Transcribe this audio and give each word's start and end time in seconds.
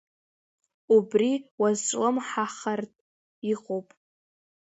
Убри 0.95 1.31
уазҿлымҳахартә 1.59 2.99
иҟоуп. 3.51 3.87